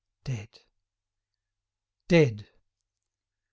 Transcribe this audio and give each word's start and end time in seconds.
Dead! 0.23 0.61
Dead! 2.07 2.47